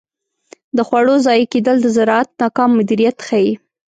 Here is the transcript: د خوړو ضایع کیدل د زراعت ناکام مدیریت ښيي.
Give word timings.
د 0.77 0.79
خوړو 0.87 1.15
ضایع 1.25 1.45
کیدل 1.53 1.77
د 1.81 1.87
زراعت 1.95 2.29
ناکام 2.41 2.69
مدیریت 2.79 3.17
ښيي. 3.27 3.53